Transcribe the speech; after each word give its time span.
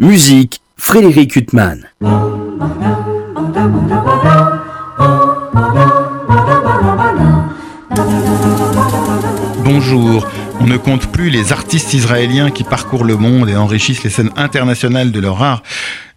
Musique, 0.00 0.60
Frédéric 0.76 1.34
Huttman. 1.34 1.88
Bonjour. 9.64 10.28
On 10.60 10.66
ne 10.68 10.76
compte 10.76 11.10
plus 11.10 11.30
les 11.30 11.52
artistes 11.52 11.94
israéliens 11.94 12.52
qui 12.52 12.62
parcourent 12.62 13.04
le 13.04 13.16
monde 13.16 13.48
et 13.48 13.56
enrichissent 13.56 14.04
les 14.04 14.10
scènes 14.10 14.30
internationales 14.36 15.10
de 15.10 15.18
leur 15.18 15.42
art 15.42 15.64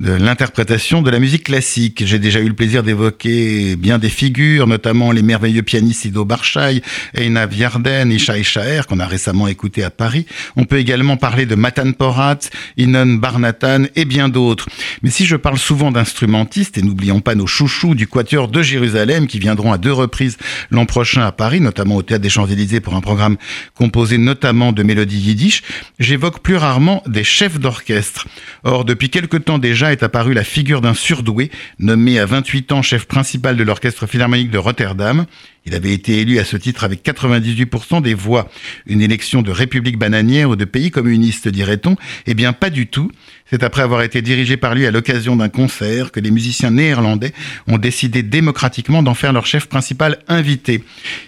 de 0.00 0.12
l'interprétation 0.12 1.02
de 1.02 1.10
la 1.10 1.18
musique 1.18 1.44
classique. 1.44 2.02
J'ai 2.06 2.18
déjà 2.18 2.40
eu 2.40 2.48
le 2.48 2.54
plaisir 2.54 2.82
d'évoquer 2.82 3.76
bien 3.76 3.98
des 3.98 4.08
figures, 4.08 4.66
notamment 4.66 5.12
les 5.12 5.20
merveilleux 5.20 5.62
pianistes 5.62 6.06
Ido 6.06 6.24
Barchaï, 6.24 6.80
Eina 7.14 7.44
Vierden, 7.44 8.10
Ishaï 8.10 8.42
Shaer, 8.42 8.86
qu'on 8.88 8.98
a 8.98 9.06
récemment 9.06 9.46
écouté 9.46 9.84
à 9.84 9.90
Paris. 9.90 10.24
On 10.56 10.64
peut 10.64 10.78
également 10.78 11.18
parler 11.18 11.44
de 11.44 11.54
Matan 11.54 11.92
Porat, 11.92 12.38
Inon 12.78 13.16
Barnatan 13.16 13.84
et 13.94 14.06
bien 14.06 14.30
d'autres. 14.30 14.70
Mais 15.02 15.10
si 15.10 15.26
je 15.26 15.36
parle 15.36 15.58
souvent 15.58 15.92
d'instrumentistes, 15.92 16.78
et 16.78 16.82
n'oublions 16.82 17.20
pas 17.20 17.34
nos 17.34 17.46
chouchous 17.46 17.94
du 17.94 18.06
Quatuor 18.06 18.48
de 18.48 18.62
Jérusalem 18.62 19.26
qui 19.26 19.38
viendront 19.38 19.70
à 19.70 19.76
deux 19.76 19.92
reprises 19.92 20.38
l'an 20.70 20.86
prochain 20.86 21.26
à 21.26 21.32
Paris, 21.32 21.60
notamment 21.60 21.96
au 21.96 22.02
Théâtre 22.02 22.22
des 22.22 22.30
Champs-Élysées 22.30 22.80
pour 22.80 22.94
un 22.94 23.02
programme 23.02 23.36
composé 23.74 24.16
notamment 24.16 24.72
de 24.72 24.82
mélodies 24.82 25.20
yiddish, 25.20 25.62
j'évoque 25.98 26.40
plus 26.40 26.56
rarement 26.56 27.02
des 27.06 27.24
chefs 27.24 27.60
d'orchestre. 27.60 28.26
Or, 28.64 28.86
depuis 28.86 29.10
quelque 29.10 29.36
temps 29.36 29.58
déjà, 29.58 29.89
est 29.92 30.02
apparue 30.02 30.34
la 30.34 30.44
figure 30.44 30.80
d'un 30.80 30.94
surdoué, 30.94 31.50
nommé 31.78 32.18
à 32.18 32.26
28 32.26 32.72
ans 32.72 32.82
chef 32.82 33.06
principal 33.06 33.56
de 33.56 33.62
l'Orchestre 33.62 34.06
Philharmonique 34.06 34.50
de 34.50 34.58
Rotterdam. 34.58 35.26
Il 35.66 35.74
avait 35.74 35.92
été 35.92 36.20
élu 36.20 36.38
à 36.38 36.44
ce 36.44 36.56
titre 36.56 36.84
avec 36.84 37.04
98% 37.04 38.00
des 38.02 38.14
voix. 38.14 38.50
Une 38.86 39.02
élection 39.02 39.42
de 39.42 39.50
république 39.50 39.98
bananière 39.98 40.50
ou 40.50 40.56
de 40.56 40.64
pays 40.64 40.90
communiste, 40.90 41.48
dirait-on? 41.48 41.96
Eh 42.26 42.34
bien, 42.34 42.52
pas 42.52 42.70
du 42.70 42.86
tout. 42.86 43.10
C'est 43.50 43.64
après 43.64 43.82
avoir 43.82 44.02
été 44.02 44.22
dirigé 44.22 44.56
par 44.56 44.76
lui 44.76 44.86
à 44.86 44.92
l'occasion 44.92 45.34
d'un 45.34 45.48
concert 45.48 46.12
que 46.12 46.20
les 46.20 46.30
musiciens 46.30 46.70
néerlandais 46.70 47.32
ont 47.66 47.78
décidé 47.78 48.22
démocratiquement 48.22 49.02
d'en 49.02 49.14
faire 49.14 49.32
leur 49.32 49.44
chef 49.44 49.66
principal 49.66 50.18
invité. 50.28 50.84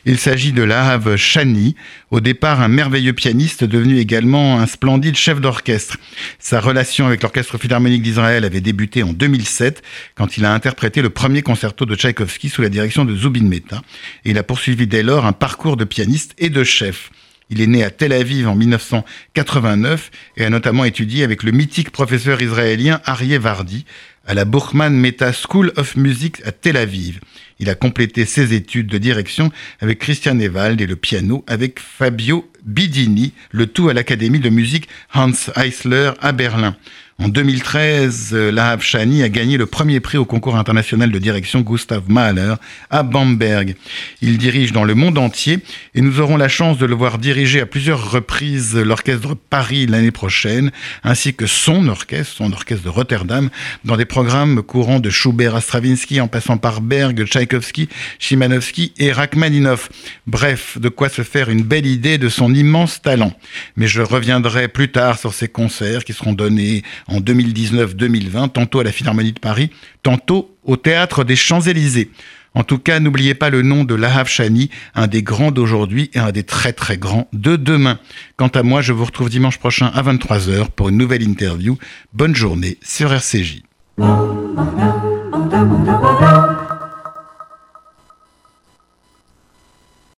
Il 0.06 0.18
s'agit 0.18 0.52
de 0.52 0.62
Lahav 0.62 1.16
Shani, 1.16 1.74
au 2.12 2.20
départ 2.20 2.60
un 2.60 2.68
merveilleux 2.68 3.12
pianiste 3.12 3.64
devenu 3.64 3.98
également 3.98 4.60
un 4.60 4.66
splendide 4.66 5.16
chef 5.16 5.40
d'orchestre. 5.40 5.96
Sa 6.38 6.60
relation 6.60 7.06
avec 7.06 7.22
l'Orchestre 7.22 7.58
Philharmonique 7.58 8.02
d'Israël 8.02 8.44
avait 8.44 8.60
débuté 8.60 9.02
en 9.02 9.12
2007 9.12 9.82
quand 10.14 10.36
il 10.36 10.44
a 10.44 10.54
interprété 10.54 11.02
le 11.02 11.10
premier 11.10 11.42
concerto 11.42 11.86
de 11.86 11.96
Tchaïkovski 11.96 12.50
sous 12.50 12.62
la 12.62 12.68
direction 12.68 13.04
de 13.04 13.16
Zubin 13.16 13.48
Mehta 13.48 13.82
il 14.24 14.38
a 14.38 14.42
poursuivi 14.42 14.86
dès 14.86 15.02
lors 15.02 15.26
un 15.26 15.32
parcours 15.32 15.76
de 15.76 15.84
pianiste 15.84 16.34
et 16.38 16.50
de 16.50 16.64
chef. 16.64 17.10
Il 17.50 17.60
est 17.60 17.66
né 17.66 17.84
à 17.84 17.90
Tel 17.90 18.12
Aviv 18.12 18.48
en 18.48 18.54
1989 18.54 20.10
et 20.36 20.44
a 20.44 20.50
notamment 20.50 20.84
étudié 20.84 21.22
avec 21.22 21.42
le 21.42 21.52
mythique 21.52 21.90
professeur 21.90 22.40
israélien 22.40 23.00
Aryeh 23.04 23.38
Vardi 23.38 23.84
à 24.26 24.34
la 24.34 24.44
Burkman 24.44 24.90
Meta 24.90 25.32
School 25.32 25.72
of 25.76 25.96
Music 25.96 26.40
à 26.44 26.52
Tel 26.52 26.76
Aviv. 26.76 27.20
Il 27.58 27.70
a 27.70 27.74
complété 27.74 28.24
ses 28.24 28.54
études 28.54 28.86
de 28.86 28.98
direction 28.98 29.50
avec 29.80 29.98
Christian 29.98 30.38
Ewald 30.38 30.80
et 30.80 30.86
le 30.86 30.96
piano 30.96 31.44
avec 31.46 31.78
Fabio 31.78 32.50
Bidini, 32.64 33.32
le 33.50 33.66
tout 33.66 33.88
à 33.88 33.94
l'Académie 33.94 34.40
de 34.40 34.48
musique 34.48 34.88
Hans 35.14 35.32
Eisler 35.56 36.12
à 36.20 36.32
Berlin. 36.32 36.76
En 37.18 37.28
2013, 37.28 38.34
Lahav 38.34 38.82
Shani 38.82 39.22
a 39.22 39.28
gagné 39.28 39.56
le 39.56 39.66
premier 39.66 40.00
prix 40.00 40.18
au 40.18 40.24
concours 40.24 40.56
international 40.56 41.12
de 41.12 41.18
direction 41.20 41.60
Gustav 41.60 42.02
Mahler 42.08 42.54
à 42.90 43.04
Bamberg. 43.04 43.76
Il 44.22 44.38
dirige 44.38 44.72
dans 44.72 44.82
le 44.82 44.96
monde 44.96 45.18
entier 45.18 45.60
et 45.94 46.00
nous 46.00 46.18
aurons 46.18 46.36
la 46.36 46.48
chance 46.48 46.78
de 46.78 46.86
le 46.86 46.96
voir 46.96 47.18
diriger 47.18 47.60
à 47.60 47.66
plusieurs 47.66 48.10
reprises 48.10 48.76
l'orchestre 48.76 49.36
Paris 49.36 49.86
l'année 49.86 50.10
prochaine, 50.10 50.72
ainsi 51.04 51.32
que 51.32 51.46
son 51.46 51.86
orchestre, 51.86 52.34
son 52.34 52.52
orchestre 52.52 52.84
de 52.84 52.88
Rotterdam, 52.88 53.50
dans 53.84 53.96
des 53.96 54.04
programmes 54.12 54.62
courants 54.62 55.00
de 55.00 55.08
Schubert 55.08 55.56
à 55.56 55.62
Stravinsky 55.62 56.20
en 56.20 56.28
passant 56.28 56.58
par 56.58 56.82
Berg, 56.82 57.24
Tchaïkovski, 57.24 57.88
Chimanovski 58.18 58.92
et 58.98 59.10
Rachmaninoff. 59.10 59.88
Bref, 60.26 60.76
de 60.78 60.90
quoi 60.90 61.08
se 61.08 61.22
faire 61.22 61.48
une 61.48 61.62
belle 61.62 61.86
idée 61.86 62.18
de 62.18 62.28
son 62.28 62.52
immense 62.54 63.00
talent. 63.00 63.32
Mais 63.74 63.86
je 63.86 64.02
reviendrai 64.02 64.68
plus 64.68 64.92
tard 64.92 65.18
sur 65.18 65.32
ces 65.32 65.48
concerts 65.48 66.04
qui 66.04 66.12
seront 66.12 66.34
donnés 66.34 66.82
en 67.08 67.20
2019-2020, 67.20 68.50
tantôt 68.50 68.80
à 68.80 68.84
la 68.84 68.92
Philharmonie 68.92 69.32
de 69.32 69.38
Paris, 69.38 69.70
tantôt 70.02 70.54
au 70.62 70.76
Théâtre 70.76 71.24
des 71.24 71.34
Champs-Élysées. 71.34 72.10
En 72.54 72.64
tout 72.64 72.76
cas, 72.76 73.00
n'oubliez 73.00 73.32
pas 73.32 73.48
le 73.48 73.62
nom 73.62 73.82
de 73.84 73.94
Lahav 73.94 74.28
Shani, 74.28 74.68
un 74.94 75.06
des 75.06 75.22
grands 75.22 75.52
d'aujourd'hui 75.52 76.10
et 76.12 76.18
un 76.18 76.32
des 76.32 76.42
très 76.42 76.74
très 76.74 76.98
grands 76.98 77.30
de 77.32 77.56
demain. 77.56 77.98
Quant 78.36 78.48
à 78.48 78.62
moi, 78.62 78.82
je 78.82 78.92
vous 78.92 79.06
retrouve 79.06 79.30
dimanche 79.30 79.56
prochain 79.56 79.86
à 79.86 80.02
23h 80.02 80.68
pour 80.68 80.90
une 80.90 80.98
nouvelle 80.98 81.22
interview. 81.22 81.78
Bonne 82.12 82.36
journée 82.36 82.76
sur 82.82 83.10
RCJ. 83.10 83.62
Bum, 84.02 84.56
bum, 84.56 84.66
dum, 84.76 85.30
bum, 85.30 85.48
dum, 85.48 85.68
bum, 85.70 85.84
dum, 85.86 86.00
bum. 86.02 86.61